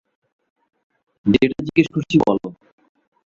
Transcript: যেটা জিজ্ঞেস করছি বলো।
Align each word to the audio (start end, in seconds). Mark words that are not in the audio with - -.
যেটা 1.25 1.57
জিজ্ঞেস 1.59 1.87
করছি 1.93 2.15
বলো। 2.25 2.47